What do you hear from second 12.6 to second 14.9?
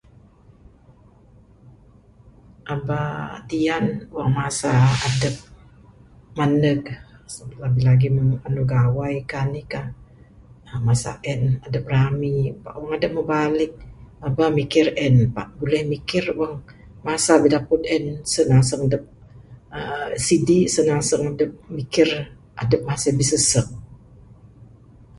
pak wang adep moh balik eba mikir